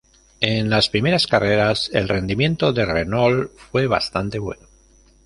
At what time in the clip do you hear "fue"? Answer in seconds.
3.55-3.85